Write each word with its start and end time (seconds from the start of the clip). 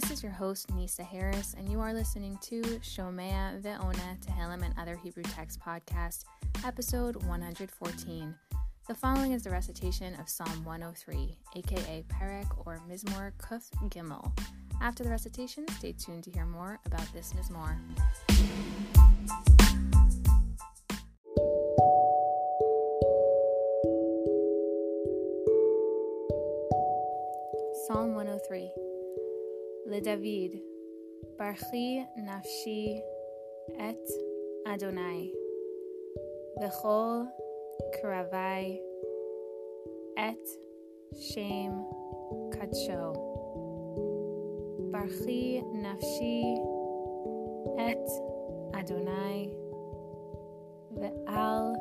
this 0.00 0.12
is 0.12 0.22
your 0.22 0.30
host, 0.30 0.72
Nisa 0.74 1.02
Harris, 1.02 1.56
and 1.58 1.68
you 1.68 1.80
are 1.80 1.92
listening 1.92 2.38
to 2.40 2.62
Shomea 2.62 3.60
Ve'ona 3.60 4.16
Tehillim 4.24 4.64
and 4.64 4.72
Other 4.78 4.94
Hebrew 4.94 5.24
Text 5.24 5.58
Podcast, 5.60 6.24
episode 6.64 7.16
114. 7.24 8.32
The 8.86 8.94
following 8.94 9.32
is 9.32 9.42
the 9.42 9.50
recitation 9.50 10.14
of 10.20 10.28
Psalm 10.28 10.64
103, 10.64 11.36
aka 11.56 12.04
Perek 12.08 12.46
or 12.64 12.80
Mizmor 12.88 13.32
Kuf 13.38 13.68
Gimel. 13.88 14.30
After 14.80 15.02
the 15.02 15.10
recitation, 15.10 15.66
stay 15.78 15.90
tuned 15.90 16.22
to 16.24 16.30
hear 16.30 16.46
more 16.46 16.78
about 16.86 17.12
this 17.12 17.32
Mizmor. 17.32 17.76
Psalm 27.88 28.14
103 28.14 28.87
LeDavid 29.88 30.60
Barchi 31.38 32.04
Nafshi 32.20 33.00
Et 33.80 34.06
Adonai 34.66 35.32
V'chol 36.60 37.26
Karavai 37.94 38.80
Et 40.18 40.44
Shem 41.18 41.72
Kadsho 42.52 43.16
Barchi 44.92 45.62
Nafshi 45.72 46.58
Et 47.78 48.06
Adonai 48.74 49.54
Ve'al 51.00 51.76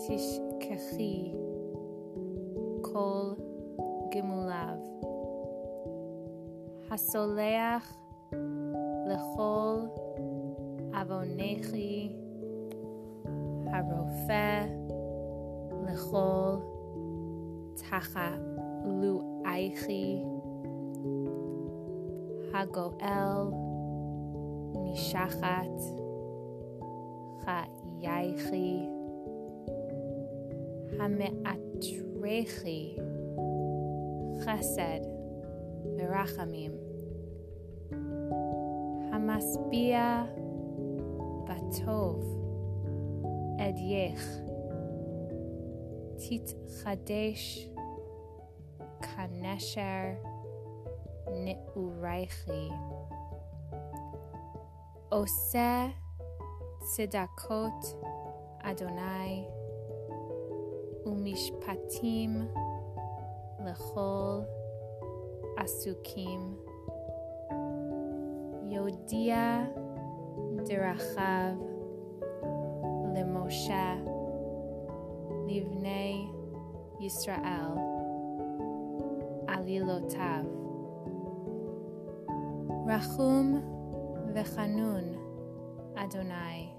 Tishkechi 0.00 1.34
Kol 2.82 3.38
Gimulav 4.12 4.80
Hasoleach 6.90 7.84
Lechol 9.08 9.90
Avonechi 10.98 12.12
Harofe 13.70 14.48
Lechol 15.84 16.62
Tacha 17.76 18.28
Lu'aichi 18.86 20.24
Hagoel 22.52 23.52
Mishachat 24.82 25.76
Chayaichi 27.44 28.88
Hame'atrechi 30.96 32.80
Chesed 34.42 35.17
ורחמים, 35.96 36.72
המשביע 39.12 40.24
בטוב 41.44 42.38
אדייך, 43.58 44.38
תתחדש 46.16 47.68
כנשר 49.00 50.04
נעורייכי. 51.26 52.68
עושה 55.08 55.86
צדקות 56.80 58.02
אדוני 58.62 59.44
ומשפטים 61.06 62.48
לכל 63.64 64.40
Asukim 65.58 66.54
Yodia 68.70 69.66
Dirachav 70.62 71.58
Lemoshe 73.10 73.88
Livnei 75.50 76.30
Yisrael 77.02 77.74
Alilotav 79.48 80.46
Rachum 82.86 83.60
Vechanun 84.32 85.18
Adonai 85.98 86.70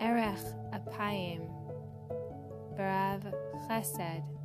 Erech 0.00 0.46
Apayim 0.72 1.44
Barav 2.78 3.20
Chesed 3.68 4.35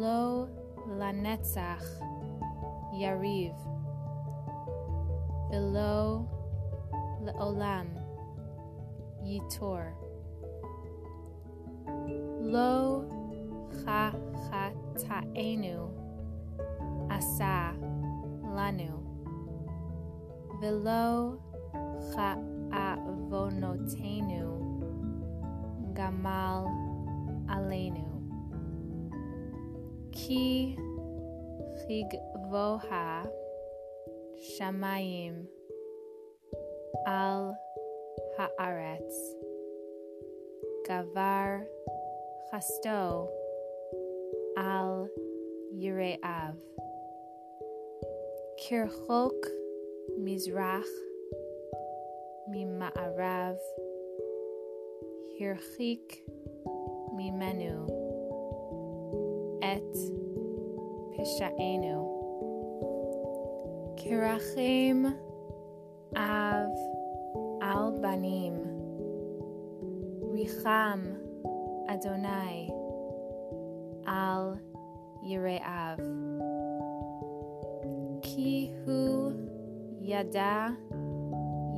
Lo 0.00 0.48
Lanetzach 0.96 1.84
Yariv 2.96 3.52
Velo 5.52 6.24
Leolam 7.20 7.88
Yitor. 9.20 9.92
Lo 12.40 13.04
Cha 13.84 14.16
Ta'enu 14.96 15.92
Asa 17.10 17.76
Lanu 18.56 19.04
Velo 20.62 21.36
Cha 22.08 22.40
Avonotenu 22.72 24.48
Gamal 25.92 26.64
Alenu 27.52 28.09
כי 30.26 30.76
כגבוה 31.76 33.22
שמיים 34.36 35.46
על 37.06 37.50
הארץ, 38.38 39.36
גבר 40.88 41.56
חסדו 42.50 43.28
על 44.56 45.04
יראיו. 45.72 46.54
כרחוק 48.68 49.46
מזרח 50.18 50.88
ממערב, 52.48 53.56
הרחיק 55.40 56.28
ממנו. 57.16 57.99
Et 59.70 59.94
Kirachim 64.00 65.14
Av 66.16 66.72
Al 67.62 67.92
Banim. 68.02 68.56
Richam 70.34 71.00
Adonai 71.88 72.68
Al 74.08 74.58
Yireav. 75.24 75.98
Ki 78.22 78.74
Hu 78.82 78.98
Yada 80.00 80.76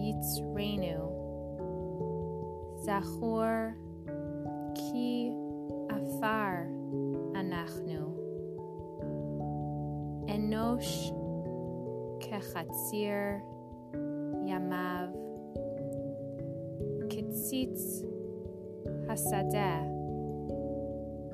Yitzrenu. 0.01 0.97
Zachor 2.87 3.75
Ki 4.77 5.37
Afar 5.91 6.52
Enosh 10.53 11.09
Kechatzir 12.21 13.41
Yamav 14.45 15.09
Kitzitz 17.09 18.05
Hasadeh 19.09 19.81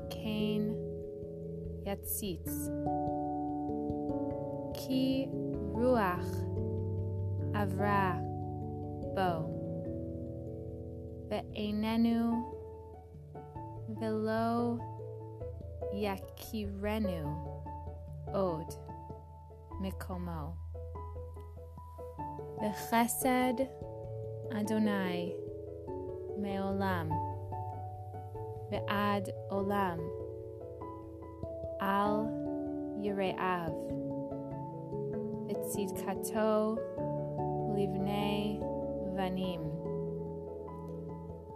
Cain 0.07 0.71
Yatzitz. 1.83 2.71
Ki 4.71 5.27
Ruach 5.75 6.31
Avra 7.51 8.23
Bo. 9.15 9.51
Ve'enenu 11.27 12.39
Velo 13.99 14.79
Yakirenu 15.93 17.35
Od 18.33 18.88
Mikomo 19.81 20.55
V'chesed 22.61 23.69
Adonai 24.53 25.33
Me'olam 26.37 27.09
Ve'ad 28.69 29.29
Olam 29.49 29.99
Al 31.79 32.27
Yireav 32.99 33.73
V'tzidkato 35.47 36.77
Livnei 37.73 38.59
Vanim 39.15 39.63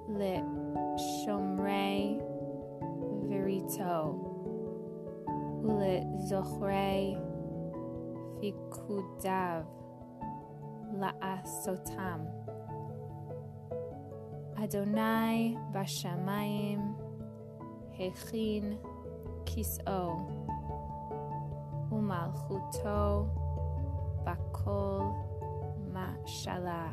Le 0.07 0.41
Shomrei 0.97 2.21
Verito 3.27 4.15
Le 5.61 6.05
Zochrei 6.29 7.32
פיקודיו 8.43 9.61
לעשותם. 10.93 12.19
אדוני 14.55 15.57
בשמיים 15.71 16.93
הכין 17.93 18.77
כיסאו 19.45 20.17
ומלכותו 21.91 23.25
בכל 24.23 25.01
משלה. 25.93 26.91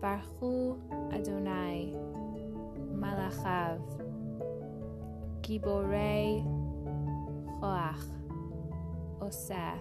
ברכו 0.00 0.76
אדוני 1.10 1.94
מלאכיו 2.90 3.78
גיבורי 5.40 6.42
כוח 7.60 8.19
עושה 9.19 9.73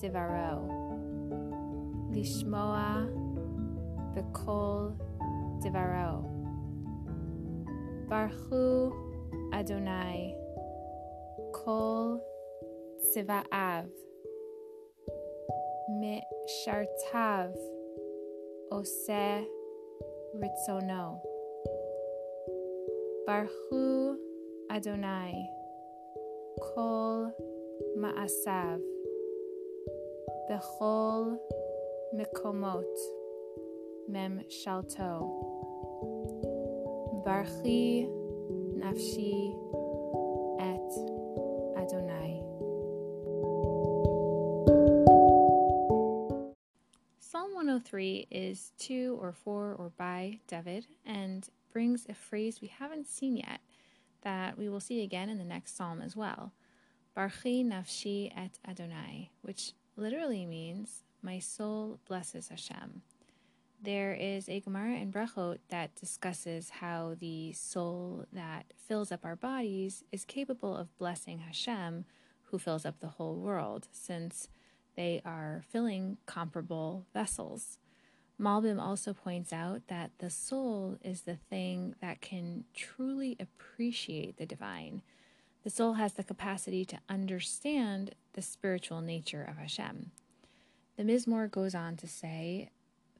דברו 0.00 0.68
לשמוע 2.10 3.04
בכל 4.14 4.88
דברו 5.60 6.36
ברכו 8.08 8.90
אדוני 9.52 10.34
כל 11.52 12.16
צבאיו 12.98 13.84
משרתיו 16.00 17.50
עושה 18.70 19.40
רצונו 20.34 21.22
ברכו 23.26 24.12
אדוני 24.70 25.32
כל 26.58 27.24
ma'asav, 27.97 28.79
bechol 30.49 31.37
mikomot, 32.15 32.93
mem 34.07 34.41
shalto. 34.49 35.29
Barchi 37.25 38.07
nafshi 38.79 39.53
et 40.59 40.91
Adonai. 41.77 42.41
Psalm 47.19 47.53
103 47.53 48.27
is 48.31 48.71
to 48.79 49.17
or 49.21 49.33
for 49.33 49.75
or 49.75 49.91
by 49.97 50.39
David 50.47 50.85
and 51.05 51.47
brings 51.71 52.05
a 52.09 52.13
phrase 52.13 52.61
we 52.61 52.67
haven't 52.67 53.07
seen 53.07 53.37
yet 53.37 53.61
that 54.23 54.57
we 54.57 54.69
will 54.69 54.79
see 54.79 55.03
again 55.03 55.29
in 55.29 55.37
the 55.37 55.43
next 55.43 55.75
psalm 55.75 56.01
as 56.01 56.15
well. 56.15 56.51
Barchi 57.15 57.65
nafshi 57.65 58.31
et 58.37 58.57
Adonai, 58.65 59.31
which 59.41 59.73
literally 59.97 60.45
means, 60.45 61.03
My 61.21 61.39
soul 61.39 61.99
blesses 62.07 62.47
Hashem. 62.47 63.01
There 63.83 64.13
is 64.13 64.47
a 64.47 64.61
Gemara 64.61 64.95
in 64.95 65.11
Brachot 65.11 65.57
that 65.69 65.95
discusses 65.95 66.69
how 66.69 67.15
the 67.19 67.51
soul 67.51 68.25
that 68.31 68.73
fills 68.87 69.11
up 69.11 69.25
our 69.25 69.35
bodies 69.35 70.05
is 70.11 70.23
capable 70.23 70.77
of 70.77 70.97
blessing 70.97 71.39
Hashem, 71.39 72.05
who 72.43 72.57
fills 72.57 72.85
up 72.85 72.99
the 73.01 73.07
whole 73.07 73.35
world, 73.35 73.89
since 73.91 74.47
they 74.95 75.21
are 75.25 75.63
filling 75.67 76.17
comparable 76.25 77.07
vessels. 77.13 77.79
Malbim 78.39 78.81
also 78.81 79.13
points 79.13 79.51
out 79.51 79.81
that 79.87 80.11
the 80.19 80.29
soul 80.29 80.97
is 81.03 81.21
the 81.21 81.35
thing 81.35 81.95
that 82.01 82.21
can 82.21 82.63
truly 82.73 83.35
appreciate 83.37 84.37
the 84.37 84.45
divine. 84.45 85.01
The 85.63 85.69
soul 85.69 85.93
has 85.93 86.13
the 86.13 86.23
capacity 86.23 86.85
to 86.85 86.97
understand 87.07 88.15
the 88.33 88.41
spiritual 88.41 89.01
nature 89.01 89.43
of 89.47 89.57
Hashem. 89.57 90.11
The 90.97 91.03
Mizmor 91.03 91.51
goes 91.51 91.75
on 91.75 91.97
to 91.97 92.07
say, 92.07 92.69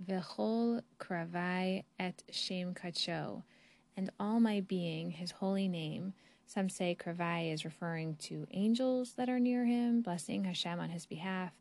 V'chol 0.04 0.82
kravai 1.00 1.84
et 2.00 2.24
shem 2.32 2.74
kacho, 2.74 3.44
and 3.96 4.10
all 4.20 4.40
my 4.40 4.62
being, 4.62 5.12
his 5.12 5.32
holy 5.32 5.68
name. 5.68 6.14
Some 6.48 6.68
say 6.68 6.98
kravai 7.00 7.54
is 7.54 7.64
referring 7.64 8.16
to 8.22 8.48
angels 8.52 9.14
that 9.14 9.30
are 9.30 9.40
near 9.40 9.66
him, 9.66 10.02
blessing 10.02 10.46
Hashem 10.46 10.80
on 10.80 10.90
his 10.90 11.06
behalf. 11.06 11.52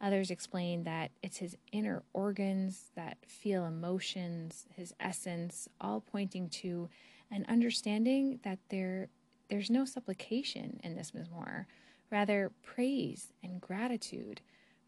Others 0.00 0.30
explain 0.30 0.84
that 0.84 1.10
it's 1.22 1.36
his 1.36 1.56
inner 1.72 2.02
organs 2.14 2.90
that 2.96 3.18
feel 3.26 3.66
emotions, 3.66 4.66
his 4.74 4.94
essence, 4.98 5.68
all 5.80 6.00
pointing 6.00 6.48
to 6.48 6.88
an 7.30 7.44
understanding 7.48 8.40
that 8.42 8.58
there 8.70 9.08
there's 9.52 9.68
no 9.68 9.84
supplication 9.84 10.80
in 10.82 10.96
this 10.96 11.10
mizmor, 11.10 11.66
rather 12.10 12.50
praise 12.62 13.34
and 13.42 13.60
gratitude, 13.60 14.40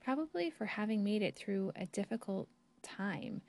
probably 0.02 0.48
for 0.48 0.64
having 0.64 1.04
made 1.04 1.20
it 1.20 1.36
through 1.36 1.70
a 1.76 1.84
difficult 1.84 2.48
time, 2.82 3.42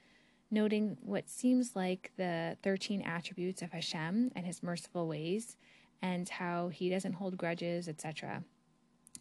noting 0.52 0.98
what 1.02 1.30
seems 1.30 1.74
like 1.74 2.12
the 2.18 2.58
13 2.64 3.02
attributes 3.02 3.62
of 3.62 3.72
Hashem 3.72 4.34
and 4.36 4.46
his 4.46 4.62
merciful 4.62 5.08
ways, 5.08 5.56
and 6.02 6.28
how 6.28 6.68
he 6.68 6.90
doesn't 6.90 7.14
hold 7.14 7.38
grudges, 7.38 7.88
etc. 7.88 8.44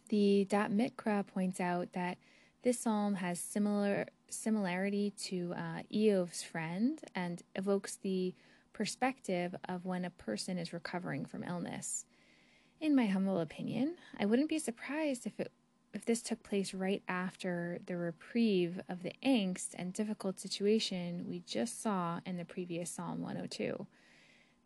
The 0.09 0.45
Da'at 0.49 0.75
Mikra 0.75 1.25
points 1.25 1.61
out 1.61 1.93
that 1.93 2.17
this 2.61 2.77
psalm 2.77 3.15
has 3.15 3.39
similar 3.39 4.07
similarity 4.29 5.11
to 5.11 5.53
uh, 5.55 5.83
Iyov's 5.93 6.43
friend 6.43 6.99
and 7.15 7.41
evokes 7.55 7.95
the 7.95 8.35
perspective 8.75 9.55
of 9.69 9.85
when 9.85 10.03
a 10.03 10.09
person 10.09 10.57
is 10.57 10.73
recovering 10.73 11.23
from 11.25 11.45
illness. 11.45 12.03
In 12.81 12.93
my 12.93 13.05
humble 13.05 13.39
opinion, 13.39 13.95
I 14.19 14.25
wouldn't 14.25 14.49
be 14.49 14.59
surprised 14.59 15.25
if 15.25 15.39
it 15.39 15.51
if 15.93 16.03
this 16.03 16.21
took 16.21 16.43
place 16.43 16.73
right 16.73 17.01
after 17.07 17.79
the 17.85 17.95
reprieve 17.95 18.81
of 18.89 19.01
the 19.01 19.13
angst 19.25 19.69
and 19.75 19.93
difficult 19.93 20.41
situation 20.41 21.25
we 21.25 21.39
just 21.39 21.81
saw 21.81 22.19
in 22.25 22.35
the 22.35 22.43
previous 22.43 22.91
Psalm 22.91 23.21
102. 23.21 23.87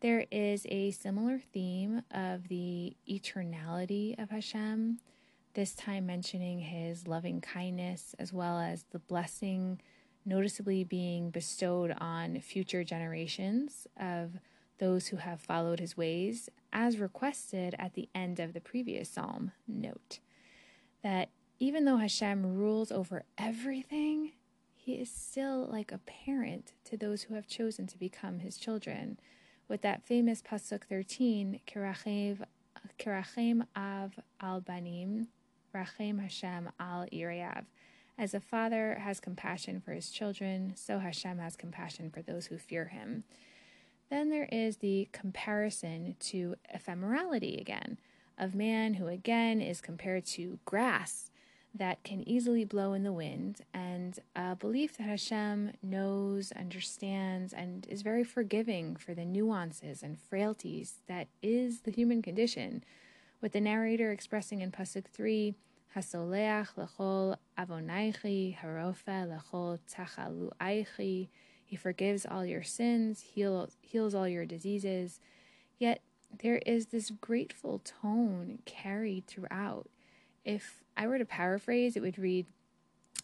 There 0.00 0.26
is 0.32 0.66
a 0.68 0.90
similar 0.90 1.38
theme 1.52 2.02
of 2.10 2.48
the 2.48 2.96
eternality 3.08 4.20
of 4.20 4.30
Hashem 4.30 4.98
this 5.54 5.72
time 5.76 6.04
mentioning 6.04 6.58
his 6.58 7.06
loving 7.06 7.40
kindness 7.40 8.16
as 8.18 8.32
well 8.32 8.58
as 8.58 8.86
the 8.90 8.98
blessing 8.98 9.80
noticeably 10.30 10.84
being 10.84 11.30
bestowed 11.30 11.94
on 11.98 12.40
future 12.40 12.84
generations 12.84 13.88
of 13.98 14.38
those 14.78 15.08
who 15.08 15.16
have 15.16 15.40
followed 15.40 15.80
his 15.80 15.96
ways, 15.96 16.48
as 16.72 16.98
requested 16.98 17.74
at 17.78 17.94
the 17.94 18.08
end 18.14 18.38
of 18.40 18.54
the 18.54 18.60
previous 18.60 19.10
psalm. 19.10 19.50
Note 19.66 20.20
that 21.02 21.28
even 21.58 21.84
though 21.84 21.96
Hashem 21.98 22.56
rules 22.56 22.92
over 22.92 23.24
everything, 23.36 24.32
he 24.74 24.94
is 24.94 25.10
still 25.10 25.68
like 25.70 25.92
a 25.92 25.98
parent 25.98 26.72
to 26.84 26.96
those 26.96 27.22
who 27.22 27.34
have 27.34 27.46
chosen 27.46 27.86
to 27.88 27.98
become 27.98 28.38
his 28.38 28.56
children. 28.56 29.18
With 29.68 29.82
that 29.82 30.06
famous 30.06 30.40
Pasuk 30.40 30.84
13, 30.88 31.60
Kirachem 31.66 32.46
Av 33.76 34.18
al 34.40 34.60
Banim, 34.62 35.28
Rachem 35.74 36.20
Hashem 36.20 36.70
al 36.80 37.04
Iriav. 37.12 37.66
As 38.20 38.34
a 38.34 38.40
father 38.40 38.96
has 39.02 39.18
compassion 39.18 39.80
for 39.80 39.92
his 39.92 40.10
children, 40.10 40.74
so 40.76 40.98
Hashem 40.98 41.38
has 41.38 41.56
compassion 41.56 42.10
for 42.10 42.20
those 42.20 42.44
who 42.44 42.58
fear 42.58 42.84
him. 42.84 43.24
Then 44.10 44.28
there 44.28 44.46
is 44.52 44.76
the 44.76 45.08
comparison 45.10 46.16
to 46.20 46.54
ephemerality 46.76 47.58
again, 47.58 47.96
of 48.36 48.54
man 48.54 48.94
who 48.94 49.06
again 49.06 49.62
is 49.62 49.80
compared 49.80 50.26
to 50.26 50.58
grass 50.66 51.30
that 51.74 52.04
can 52.04 52.28
easily 52.28 52.62
blow 52.62 52.92
in 52.92 53.04
the 53.04 53.12
wind, 53.12 53.62
and 53.72 54.18
a 54.36 54.54
belief 54.54 54.98
that 54.98 55.04
Hashem 55.04 55.72
knows, 55.82 56.52
understands, 56.52 57.54
and 57.54 57.86
is 57.88 58.02
very 58.02 58.24
forgiving 58.24 58.96
for 58.96 59.14
the 59.14 59.24
nuances 59.24 60.02
and 60.02 60.18
frailties 60.18 60.96
that 61.08 61.28
is 61.42 61.80
the 61.80 61.90
human 61.90 62.20
condition 62.20 62.84
with 63.40 63.52
the 63.52 63.62
narrator 63.62 64.12
expressing 64.12 64.60
in 64.60 64.70
Pasuk 64.70 65.06
3, 65.06 65.54
Hasoleach 65.96 66.74
lechol 66.76 67.36
avonaichi, 67.58 68.56
harofa 68.58 69.26
lechol. 69.26 69.78
He 71.64 71.76
forgives 71.76 72.26
all 72.26 72.44
your 72.44 72.62
sins, 72.62 73.20
heals, 73.20 73.76
heals 73.80 74.14
all 74.14 74.26
your 74.28 74.44
diseases. 74.44 75.20
Yet 75.78 76.02
there 76.42 76.58
is 76.66 76.86
this 76.86 77.10
grateful 77.10 77.80
tone 77.84 78.60
carried 78.64 79.26
throughout. 79.26 79.88
If 80.44 80.82
I 80.96 81.06
were 81.06 81.18
to 81.18 81.24
paraphrase, 81.24 81.96
it 81.96 82.00
would 82.00 82.18
read, 82.18 82.46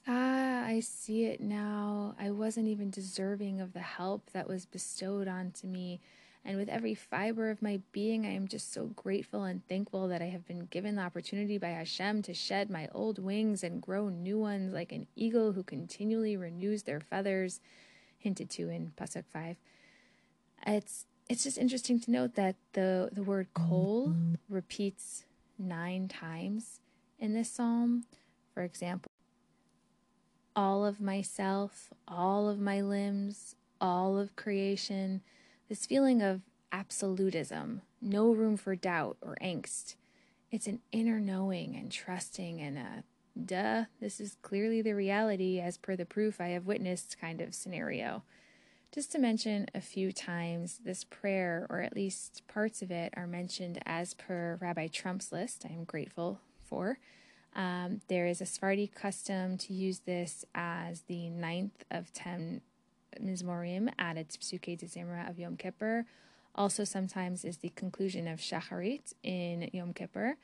Ah, 0.06 0.64
I 0.64 0.80
see 0.80 1.24
it 1.24 1.40
now. 1.40 2.14
I 2.18 2.30
wasn't 2.30 2.68
even 2.68 2.90
deserving 2.90 3.60
of 3.60 3.72
the 3.72 3.80
help 3.80 4.30
that 4.32 4.48
was 4.48 4.66
bestowed 4.66 5.26
onto 5.26 5.66
me. 5.66 6.00
And 6.46 6.56
with 6.56 6.68
every 6.68 6.94
fiber 6.94 7.50
of 7.50 7.60
my 7.60 7.80
being, 7.90 8.24
I 8.24 8.30
am 8.30 8.46
just 8.46 8.72
so 8.72 8.86
grateful 8.94 9.42
and 9.42 9.66
thankful 9.66 10.06
that 10.08 10.22
I 10.22 10.26
have 10.26 10.46
been 10.46 10.66
given 10.66 10.94
the 10.94 11.02
opportunity 11.02 11.58
by 11.58 11.70
Hashem 11.70 12.22
to 12.22 12.34
shed 12.34 12.70
my 12.70 12.88
old 12.94 13.18
wings 13.18 13.64
and 13.64 13.82
grow 13.82 14.08
new 14.08 14.38
ones 14.38 14.72
like 14.72 14.92
an 14.92 15.08
eagle 15.16 15.52
who 15.52 15.64
continually 15.64 16.36
renews 16.36 16.84
their 16.84 17.00
feathers, 17.00 17.60
hinted 18.16 18.48
to 18.50 18.68
in 18.68 18.92
Pasuk 18.96 19.24
5. 19.32 19.56
It's 20.68 21.06
it's 21.28 21.42
just 21.42 21.58
interesting 21.58 21.98
to 21.98 22.10
note 22.12 22.36
that 22.36 22.54
the, 22.74 23.08
the 23.10 23.24
word 23.24 23.48
kol 23.52 24.14
repeats 24.48 25.24
nine 25.58 26.06
times 26.06 26.78
in 27.18 27.34
this 27.34 27.50
psalm. 27.50 28.04
For 28.54 28.62
example, 28.62 29.10
all 30.54 30.84
of 30.84 31.00
myself, 31.00 31.90
all 32.06 32.48
of 32.48 32.60
my 32.60 32.80
limbs, 32.80 33.56
all 33.80 34.16
of 34.16 34.36
creation, 34.36 35.22
this 35.68 35.86
feeling 35.86 36.22
of 36.22 36.42
absolutism, 36.72 37.82
no 38.00 38.32
room 38.32 38.56
for 38.56 38.76
doubt 38.76 39.16
or 39.20 39.36
angst. 39.42 39.96
It's 40.50 40.66
an 40.66 40.80
inner 40.92 41.18
knowing 41.18 41.76
and 41.76 41.90
trusting 41.90 42.60
and 42.60 42.78
a 42.78 43.04
duh, 43.44 43.84
this 44.00 44.20
is 44.20 44.36
clearly 44.42 44.82
the 44.82 44.94
reality 44.94 45.60
as 45.60 45.76
per 45.76 45.96
the 45.96 46.06
proof 46.06 46.40
I 46.40 46.48
have 46.48 46.66
witnessed 46.66 47.20
kind 47.20 47.40
of 47.40 47.54
scenario. 47.54 48.22
Just 48.92 49.12
to 49.12 49.18
mention 49.18 49.66
a 49.74 49.80
few 49.80 50.10
times, 50.12 50.80
this 50.84 51.04
prayer, 51.04 51.66
or 51.68 51.80
at 51.80 51.94
least 51.94 52.42
parts 52.48 52.80
of 52.80 52.90
it, 52.90 53.12
are 53.16 53.26
mentioned 53.26 53.78
as 53.84 54.14
per 54.14 54.56
Rabbi 54.60 54.86
Trump's 54.86 55.32
list. 55.32 55.66
I 55.68 55.72
am 55.72 55.84
grateful 55.84 56.40
for. 56.64 56.98
Um, 57.54 58.00
there 58.08 58.26
is 58.26 58.40
a 58.40 58.46
Sephardi 58.46 58.86
custom 58.86 59.58
to 59.58 59.74
use 59.74 60.00
this 60.00 60.44
as 60.54 61.02
the 61.02 61.28
ninth 61.28 61.84
of 61.90 62.12
ten 62.12 62.62
Mizmorim 63.22 63.90
added 63.98 64.28
to 64.30 64.38
Psuke 64.38 64.78
de 64.78 64.86
Zimra 64.86 65.28
of 65.28 65.38
Yom 65.38 65.56
Kippur. 65.56 66.04
Also, 66.54 66.84
sometimes 66.84 67.44
is 67.44 67.58
the 67.58 67.68
conclusion 67.70 68.26
of 68.26 68.40
Shacharit 68.40 69.12
in 69.22 69.68
Yom 69.72 69.92
Kippur. 69.92 70.36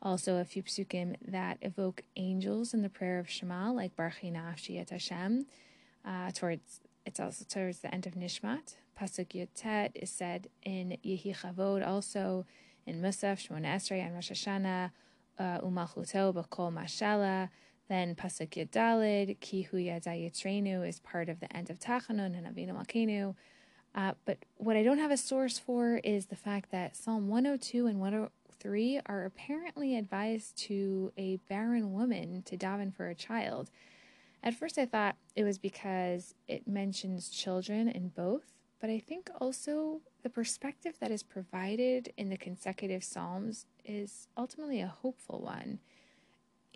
Also, 0.00 0.36
a 0.36 0.44
few 0.44 0.62
psukim 0.62 1.16
that 1.26 1.58
evoke 1.60 2.02
angels 2.16 2.72
in 2.72 2.82
the 2.82 2.88
prayer 2.88 3.18
of 3.18 3.28
Shema, 3.28 3.70
like 3.72 3.96
Barchi 3.96 4.32
Nafshi 4.32 4.80
et 4.80 4.90
Hashem, 4.90 5.46
uh, 6.04 6.30
towards 6.30 6.80
it's 7.04 7.20
also 7.20 7.44
towards 7.48 7.80
the 7.80 7.92
end 7.92 8.06
of 8.06 8.14
Nishmat. 8.14 8.74
Pasuk 8.98 9.28
Yud 9.28 9.48
Tet 9.54 9.92
is 9.94 10.10
said 10.10 10.48
in 10.62 10.98
Yehi 11.04 11.34
Chavod, 11.36 11.86
also 11.86 12.44
in 12.86 13.00
Musaf, 13.00 13.48
Shmona 13.48 13.76
Esrei, 13.76 14.04
and 14.04 14.14
Rosh 14.14 14.30
Hashanah, 14.30 14.90
uh, 15.38 15.60
Umalchuto, 15.60 16.34
B'kol 16.34 16.72
Mashala. 16.72 17.48
Then 17.88 18.14
Pasuk 18.14 18.50
Yud 18.50 18.70
Daled, 18.70 19.38
Kihu 19.38 19.72
Yadayitrenu 19.72 20.86
is 20.86 21.00
part 21.00 21.28
of 21.28 21.40
the 21.40 21.54
end 21.56 21.70
of 21.70 21.78
Tachanun 21.78 22.36
and 22.36 22.46
Avinu 22.46 22.74
Malkenu. 22.74 23.34
Uh, 23.94 24.12
but 24.26 24.38
what 24.56 24.76
I 24.76 24.82
don't 24.82 24.98
have 24.98 25.10
a 25.10 25.16
source 25.16 25.58
for 25.58 25.96
is 26.04 26.26
the 26.26 26.36
fact 26.36 26.70
that 26.70 26.96
Psalm 26.96 27.28
102 27.28 27.86
and 27.86 27.98
103 27.98 29.00
are 29.06 29.24
apparently 29.24 29.96
advised 29.96 30.56
to 30.58 31.12
a 31.16 31.36
barren 31.48 31.92
woman 31.92 32.42
to 32.42 32.56
daven 32.56 32.94
for 32.94 33.08
a 33.08 33.14
child. 33.14 33.70
At 34.42 34.54
first, 34.54 34.78
I 34.78 34.86
thought 34.86 35.16
it 35.34 35.44
was 35.44 35.58
because 35.58 36.34
it 36.46 36.68
mentions 36.68 37.30
children 37.30 37.88
in 37.88 38.08
both, 38.08 38.52
but 38.80 38.90
I 38.90 39.00
think 39.00 39.30
also 39.40 40.02
the 40.22 40.30
perspective 40.30 40.94
that 41.00 41.10
is 41.10 41.22
provided 41.22 42.12
in 42.16 42.28
the 42.28 42.36
consecutive 42.36 43.02
Psalms 43.02 43.66
is 43.84 44.28
ultimately 44.36 44.80
a 44.80 44.86
hopeful 44.86 45.40
one. 45.40 45.80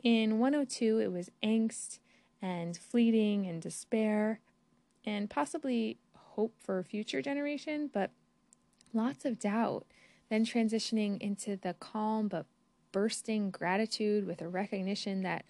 In 0.03 0.39
102, 0.39 0.99
it 0.99 1.13
was 1.13 1.31
angst 1.43 1.99
and 2.41 2.77
fleeting 2.77 3.47
and 3.47 3.63
despair 3.63 4.41
and 5.05 5.31
possibly 5.31 5.99
hope 6.15 6.55
for 6.61 6.79
a 6.79 6.85
future 6.85 7.23
generation, 7.23 7.89
but 7.93 8.11
lots 8.93 9.25
of 9.25 9.39
doubt. 9.39 9.87
Then 10.29 10.45
transitioning 10.45 11.21
into 11.21 11.57
the 11.57 11.75
calm 11.75 12.29
but 12.29 12.47
bursting 12.91 13.51
gratitude 13.51 14.27
with 14.27 14.41
a 14.41 14.49
recognition 14.49 15.23
that 15.23 15.45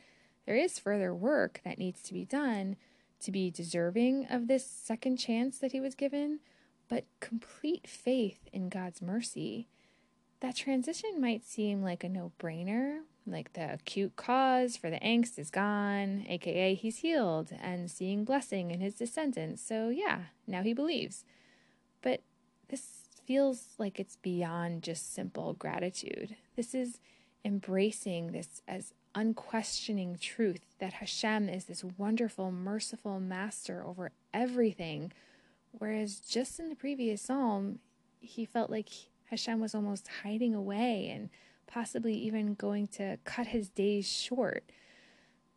there 0.44 0.56
is 0.56 0.78
further 0.78 1.14
work 1.14 1.60
that 1.64 1.78
needs 1.78 2.02
to 2.02 2.14
be 2.14 2.24
done 2.24 2.76
to 3.20 3.30
be 3.30 3.50
deserving 3.50 4.26
of 4.28 4.48
this 4.48 4.66
second 4.66 5.16
chance 5.16 5.58
that 5.58 5.72
he 5.72 5.80
was 5.80 5.94
given, 5.94 6.40
but 6.88 7.04
complete 7.20 7.86
faith 7.86 8.40
in 8.52 8.68
God's 8.68 9.00
mercy. 9.00 9.68
That 10.42 10.56
transition 10.56 11.20
might 11.20 11.44
seem 11.44 11.84
like 11.84 12.02
a 12.02 12.08
no 12.08 12.32
brainer, 12.40 13.02
like 13.28 13.52
the 13.52 13.74
acute 13.74 14.16
cause 14.16 14.76
for 14.76 14.90
the 14.90 14.98
angst 14.98 15.38
is 15.38 15.50
gone, 15.50 16.26
aka 16.28 16.74
he's 16.74 16.98
healed 16.98 17.52
and 17.62 17.88
seeing 17.88 18.24
blessing 18.24 18.72
in 18.72 18.80
his 18.80 18.94
descendants. 18.94 19.62
So, 19.62 19.88
yeah, 19.88 20.22
now 20.48 20.62
he 20.62 20.74
believes. 20.74 21.24
But 22.02 22.22
this 22.68 23.04
feels 23.24 23.68
like 23.78 24.00
it's 24.00 24.16
beyond 24.16 24.82
just 24.82 25.14
simple 25.14 25.52
gratitude. 25.52 26.34
This 26.56 26.74
is 26.74 26.98
embracing 27.44 28.32
this 28.32 28.62
as 28.66 28.94
unquestioning 29.14 30.18
truth 30.20 30.62
that 30.80 30.94
Hashem 30.94 31.48
is 31.48 31.66
this 31.66 31.84
wonderful, 31.84 32.50
merciful 32.50 33.20
master 33.20 33.84
over 33.86 34.10
everything. 34.34 35.12
Whereas 35.70 36.18
just 36.18 36.58
in 36.58 36.68
the 36.68 36.74
previous 36.74 37.22
psalm, 37.22 37.78
he 38.18 38.44
felt 38.44 38.70
like 38.70 38.88
Hashem 39.32 39.60
was 39.60 39.74
almost 39.74 40.10
hiding 40.22 40.54
away 40.54 41.08
and 41.10 41.30
possibly 41.66 42.12
even 42.12 42.52
going 42.52 42.86
to 42.86 43.16
cut 43.24 43.46
his 43.46 43.70
days 43.70 44.06
short. 44.06 44.62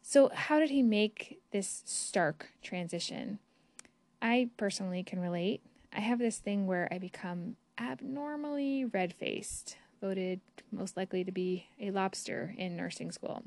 So, 0.01 0.29
how 0.33 0.59
did 0.59 0.69
he 0.69 0.81
make 0.81 1.41
this 1.51 1.83
stark 1.85 2.51
transition? 2.63 3.39
I 4.21 4.49
personally 4.55 5.03
can 5.03 5.19
relate. 5.19 5.61
I 5.91 5.99
have 5.99 6.19
this 6.19 6.37
thing 6.37 6.67
where 6.67 6.87
I 6.89 6.99
become 6.99 7.57
abnormally 7.77 8.85
red 8.85 9.13
faced 9.13 9.75
voted 9.99 10.39
most 10.71 10.95
likely 10.95 11.25
to 11.25 11.31
be 11.33 11.67
a 11.77 11.91
lobster 11.91 12.55
in 12.57 12.77
nursing 12.77 13.11
school. 13.11 13.43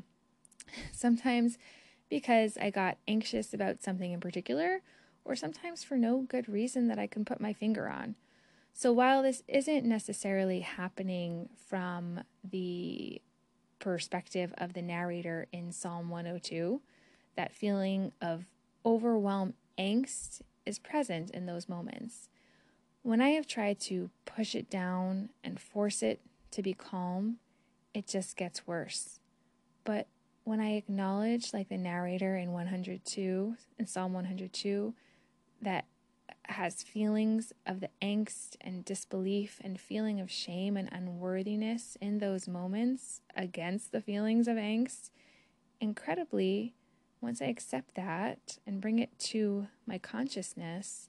Sometimes 0.93 1.57
because 2.11 2.59
I 2.59 2.69
got 2.69 2.99
anxious 3.09 3.55
about 3.55 3.83
something 3.83 4.13
in 4.13 4.21
particular, 4.21 4.83
or 5.25 5.35
sometimes 5.37 5.85
for 5.85 5.97
no 5.97 6.27
good 6.29 6.51
reason 6.51 6.89
that 6.89 6.99
I 6.99 7.07
can 7.07 7.25
put 7.25 7.41
my 7.41 7.55
finger 7.55 7.89
on. 7.89 8.15
So 8.79 8.93
while 8.93 9.25
this 9.25 9.43
isn't 9.49 9.85
necessarily 9.85 10.61
happening 10.61 11.49
from 11.67 12.21
the 12.49 13.21
perspective 13.81 14.55
of 14.57 14.73
the 14.73 14.83
narrator 14.83 15.49
in 15.51 15.73
Psalm 15.73 16.11
102, 16.11 16.81
that 17.35 17.53
feeling 17.53 18.13
of 18.23 18.45
overwhelm, 18.87 19.55
angst 19.77 20.43
is 20.65 20.79
present 20.79 21.33
in 21.33 21.47
those 21.47 21.69
moments. 21.69 22.29
When 23.03 23.21
I 23.21 23.31
have 23.31 23.49
tried 23.49 23.81
to 23.81 24.11
push 24.25 24.55
it 24.55 24.71
down 24.71 25.31
and 25.43 25.59
force 25.59 26.01
it 26.01 26.21
to 26.53 26.63
be 26.63 26.73
calm, 26.73 27.39
it 27.93 28.07
just 28.07 28.37
gets 28.37 28.65
worse. 28.65 29.19
But 29.83 30.07
when 30.45 30.61
I 30.61 30.77
acknowledge, 30.77 31.53
like 31.53 31.69
the 31.69 31.79
narrator 31.79 32.37
in 32.37 32.53
102, 32.53 33.57
in 33.77 33.87
Psalm 33.89 34.13
102, 34.13 34.95
that 35.63 35.85
has 36.45 36.83
feelings 36.83 37.53
of 37.67 37.81
the 37.81 37.91
angst 38.01 38.57
and 38.61 38.85
disbelief 38.85 39.61
and 39.63 39.79
feeling 39.79 40.21
of 40.21 40.31
shame 40.31 40.77
and 40.77 40.89
unworthiness 40.93 41.97
in 42.01 42.19
those 42.19 42.49
moments 42.49 43.21
against 43.37 43.93
the 43.93 44.01
feelings 44.01 44.49
of 44.49 44.57
angst, 44.57 45.11
incredibly, 45.81 46.75
once 47.21 47.43
I 47.43 47.47
accept 47.47 47.95
that 47.95 48.59
and 48.67 48.81
bring 48.81 48.99
it 48.99 49.19
to 49.19 49.69
my 49.87 49.99
consciousness, 49.99 51.09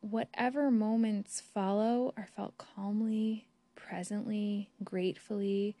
whatever 0.00 0.70
moments 0.70 1.40
follow 1.40 2.12
are 2.16 2.28
felt 2.36 2.58
calmly 2.58 3.48
presently, 3.74 4.70
gratefully, 4.82 5.76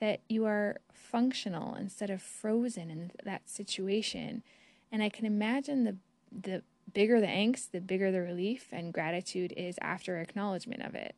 that 0.00 0.20
you 0.28 0.44
are 0.44 0.78
functional 0.92 1.74
instead 1.74 2.10
of 2.10 2.20
frozen 2.20 2.90
in 2.90 3.12
that 3.24 3.48
situation. 3.48 4.42
And 4.90 5.02
I 5.02 5.08
can 5.08 5.24
imagine 5.24 5.84
the 5.84 5.96
the 6.32 6.62
bigger 6.92 7.20
the 7.20 7.26
angst, 7.26 7.70
the 7.70 7.80
bigger 7.80 8.10
the 8.10 8.20
relief 8.20 8.68
and 8.72 8.92
gratitude 8.92 9.52
is 9.56 9.76
after 9.80 10.18
acknowledgement 10.18 10.82
of 10.82 10.94
it. 10.94 11.14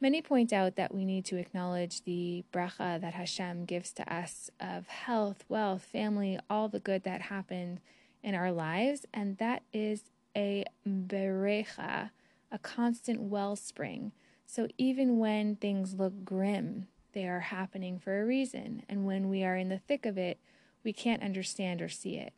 Many 0.00 0.22
point 0.22 0.52
out 0.52 0.76
that 0.76 0.94
we 0.94 1.04
need 1.04 1.24
to 1.26 1.36
acknowledge 1.36 2.04
the 2.04 2.44
bracha 2.52 3.00
that 3.00 3.14
Hashem 3.14 3.64
gives 3.64 3.92
to 3.94 4.12
us 4.12 4.50
of 4.60 4.86
health, 4.86 5.44
wealth, 5.48 5.82
family, 5.82 6.38
all 6.48 6.68
the 6.68 6.78
good 6.78 7.02
that 7.02 7.22
happened 7.22 7.80
in 8.22 8.34
our 8.34 8.52
lives, 8.52 9.06
and 9.12 9.38
that 9.38 9.62
is 9.72 10.04
a 10.36 10.64
berecha, 10.86 12.10
a 12.52 12.58
constant 12.58 13.22
wellspring 13.22 14.12
so 14.50 14.66
even 14.78 15.18
when 15.18 15.56
things 15.56 15.94
look 15.94 16.24
grim, 16.24 16.88
they 17.12 17.28
are 17.28 17.40
happening 17.40 17.98
for 17.98 18.22
a 18.22 18.24
reason, 18.24 18.82
and 18.88 19.04
when 19.04 19.28
we 19.28 19.44
are 19.44 19.56
in 19.56 19.68
the 19.68 19.78
thick 19.78 20.06
of 20.06 20.16
it, 20.16 20.38
we 20.82 20.94
can't 20.94 21.22
understand 21.22 21.82
or 21.82 21.90
see 21.90 22.16
it. 22.16 22.32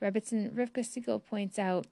Rebbitzin 0.00 0.52
Rivka 0.54 0.84
Siegel 0.84 1.18
points 1.18 1.58
out 1.58 1.86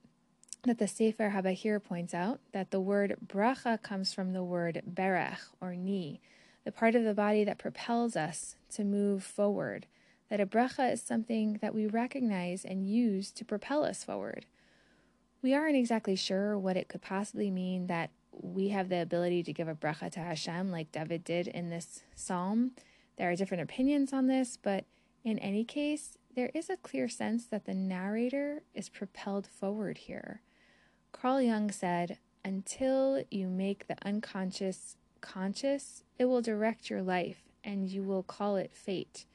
that 0.63 0.77
the 0.77 0.87
Sefer 0.87 1.31
Habahir 1.35 1.83
points 1.83 2.13
out 2.13 2.39
that 2.51 2.71
the 2.71 2.79
word 2.79 3.17
bracha 3.25 3.81
comes 3.81 4.13
from 4.13 4.33
the 4.33 4.43
word 4.43 4.81
berech 4.91 5.39
or 5.61 5.75
knee, 5.75 6.19
the 6.63 6.71
part 6.71 6.95
of 6.95 7.03
the 7.03 7.13
body 7.13 7.43
that 7.43 7.57
propels 7.57 8.15
us 8.15 8.55
to 8.71 8.83
move 8.83 9.23
forward. 9.23 9.87
That 10.29 10.41
a 10.41 10.45
bracha 10.45 10.91
is 10.91 11.01
something 11.01 11.59
that 11.61 11.73
we 11.73 11.87
recognize 11.87 12.65
and 12.65 12.89
use 12.89 13.31
to 13.31 13.45
propel 13.45 13.83
us 13.85 14.03
forward. 14.03 14.45
We 15.41 15.53
aren't 15.53 15.77
exactly 15.77 16.15
sure 16.15 16.57
what 16.57 16.75
it 16.75 16.89
could 16.89 17.01
possibly 17.01 17.49
mean 17.49 17.87
that 17.87 18.09
we 18.31 18.69
have 18.69 18.89
the 18.89 19.01
ability 19.01 19.43
to 19.43 19.53
give 19.53 19.67
a 19.67 19.75
bracha 19.75 20.11
to 20.11 20.19
Hashem 20.19 20.71
like 20.71 20.91
David 20.91 21.23
did 21.23 21.47
in 21.47 21.69
this 21.69 22.03
psalm. 22.15 22.71
There 23.17 23.29
are 23.29 23.35
different 23.35 23.63
opinions 23.63 24.11
on 24.11 24.27
this, 24.27 24.57
but 24.61 24.85
in 25.23 25.39
any 25.39 25.63
case, 25.63 26.17
there 26.37 26.51
is 26.53 26.69
a 26.69 26.77
clear 26.77 27.09
sense 27.09 27.47
that 27.47 27.65
the 27.65 27.73
narrator 27.73 28.61
is 28.75 28.89
propelled 28.89 29.47
forward 29.47 29.97
here. 29.97 30.41
Carl 31.11 31.41
Jung 31.41 31.71
said, 31.71 32.19
Until 32.45 33.23
you 33.31 33.47
make 33.47 33.87
the 33.87 33.97
unconscious 34.05 34.97
conscious, 35.19 36.03
it 36.19 36.25
will 36.25 36.43
direct 36.43 36.91
your 36.91 37.01
life 37.01 37.41
and 37.63 37.89
you 37.89 38.03
will 38.03 38.21
call 38.21 38.55
it 38.55 38.71
fate. 38.71 39.25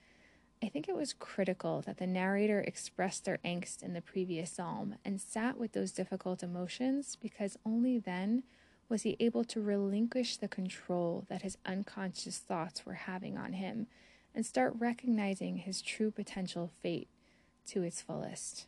I 0.62 0.68
think 0.68 0.88
it 0.88 0.94
was 0.94 1.12
critical 1.12 1.82
that 1.86 1.96
the 1.96 2.06
narrator 2.06 2.60
expressed 2.60 3.24
their 3.24 3.40
angst 3.44 3.82
in 3.82 3.94
the 3.94 4.00
previous 4.00 4.52
psalm 4.52 4.94
and 5.04 5.20
sat 5.20 5.58
with 5.58 5.72
those 5.72 5.90
difficult 5.90 6.40
emotions 6.44 7.18
because 7.20 7.58
only 7.66 7.98
then 7.98 8.44
was 8.88 9.02
he 9.02 9.16
able 9.18 9.42
to 9.46 9.60
relinquish 9.60 10.36
the 10.36 10.46
control 10.46 11.24
that 11.28 11.42
his 11.42 11.58
unconscious 11.66 12.38
thoughts 12.38 12.86
were 12.86 12.94
having 12.94 13.36
on 13.36 13.54
him 13.54 13.88
and 14.34 14.44
start 14.44 14.74
recognizing 14.78 15.56
his 15.56 15.82
true 15.82 16.10
potential 16.10 16.70
fate 16.82 17.08
to 17.66 17.82
its 17.82 18.00
fullest. 18.00 18.66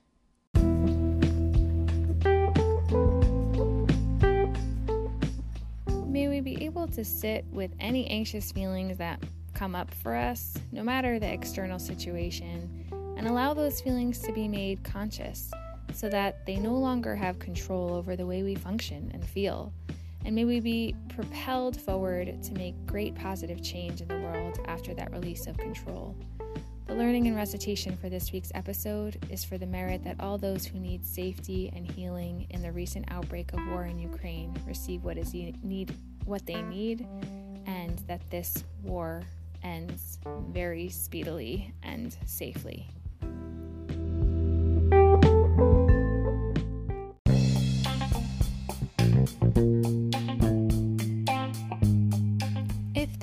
May 6.07 6.29
we 6.29 6.41
be 6.41 6.65
able 6.65 6.87
to 6.89 7.05
sit 7.05 7.45
with 7.51 7.73
any 7.81 8.07
anxious 8.09 8.53
feelings 8.53 8.99
that 8.99 9.23
come 9.53 9.75
up 9.75 9.93
for 9.95 10.15
us, 10.15 10.55
no 10.73 10.83
matter 10.83 11.19
the 11.19 11.33
external 11.33 11.79
situation, 11.79 12.87
and 13.17 13.27
allow 13.27 13.55
those 13.55 13.81
feelings 13.81 14.19
to 14.21 14.33
be 14.33 14.49
made 14.49 14.83
conscious 14.85 15.51
so 15.93 16.09
that 16.09 16.45
they 16.47 16.57
no 16.57 16.75
longer 16.75 17.15
have 17.15 17.39
control 17.39 17.93
over 17.95 18.17
the 18.17 18.27
way 18.27 18.43
we 18.43 18.55
function 18.55 19.11
and 19.15 19.25
feel. 19.25 19.73
And 20.25 20.35
may 20.35 20.45
we 20.45 20.61
be 20.61 20.97
propelled 21.09 21.81
forward 21.81 22.43
to 22.43 22.55
make 22.55 22.87
great 22.87 23.15
positive 23.15 23.63
change 23.63 24.01
in 24.01 24.09
the 24.09 24.19
world 24.21 24.59
after 24.67 24.95
that 24.95 25.13
release 25.13 25.47
of 25.47 25.57
control. 25.59 26.17
The 26.87 26.95
learning 26.95 27.27
and 27.27 27.37
recitation 27.37 27.97
for 27.97 28.09
this 28.09 28.31
week's 28.31 28.53
episode 28.55 29.25
is 29.31 29.43
for 29.43 29.57
the 29.57 29.67
merit 29.67 30.05
that 30.05 30.21
all 30.21 30.37
those 30.37 30.67
who 30.67 30.79
need 30.79 31.05
safety 31.05 31.73
and 31.75 31.91
healing 31.91 32.47
in 32.51 32.63
the 32.63 32.73
recent 32.73 33.07
outbreak 33.11 33.53
of 33.55 33.67
war 33.69 33.87
in 33.87 33.99
Ukraine 33.99 34.55
receive 34.67 35.03
what 35.03 35.17
is 35.17 35.33
need 35.33 35.95
what 36.25 36.45
they 36.47 36.63
need 36.63 37.07
and 37.67 37.99
that 38.07 38.21
this 38.31 38.65
war 38.83 39.23
ends 39.63 40.19
very 40.51 40.89
speedily 40.89 41.73
and 41.83 42.17
safely. 42.27 42.87